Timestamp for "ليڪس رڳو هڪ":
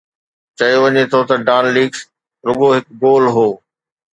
1.75-2.85